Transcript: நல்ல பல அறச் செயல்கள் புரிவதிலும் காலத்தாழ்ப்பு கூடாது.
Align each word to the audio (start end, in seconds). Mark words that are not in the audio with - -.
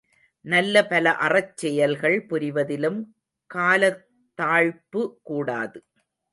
நல்ல 0.45 0.85
பல 0.85 1.11
அறச் 1.17 1.57
செயல்கள் 1.57 2.17
புரிவதிலும் 2.29 2.99
காலத்தாழ்ப்பு 3.49 5.03
கூடாது. 5.23 5.79